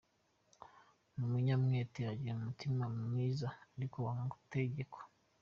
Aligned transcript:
Ni 1.13 1.17
umunyamwete, 1.25 2.01
ugira 2.13 2.35
umutima 2.39 2.83
mwiza 3.09 3.47
ariko 3.75 3.95
wanga 4.05 4.25
gutegekwa. 4.33 5.01